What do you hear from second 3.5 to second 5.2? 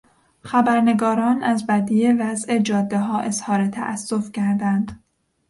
تاسف کردند.